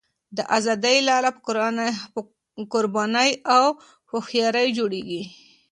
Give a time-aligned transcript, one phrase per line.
[0.37, 1.29] د ازادۍ لاره
[2.13, 3.65] په قربانۍ او
[4.11, 5.21] هوښیارۍ جوړېږي.